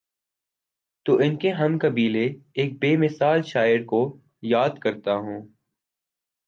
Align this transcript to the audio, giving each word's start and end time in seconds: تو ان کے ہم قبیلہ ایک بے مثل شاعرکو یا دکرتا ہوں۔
تو 1.05 1.17
ان 1.17 1.35
کے 1.37 1.51
ہم 1.51 1.77
قبیلہ 1.81 2.25
ایک 2.53 2.73
بے 2.79 2.95
مثل 2.97 3.41
شاعرکو 3.45 4.01
یا 4.43 4.67
دکرتا 4.67 5.15
ہوں۔ 5.15 5.41